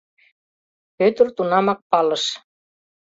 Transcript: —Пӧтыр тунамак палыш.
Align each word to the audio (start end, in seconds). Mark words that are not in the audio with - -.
—Пӧтыр 0.97 1.27
тунамак 1.35 1.79
палыш. 1.89 2.23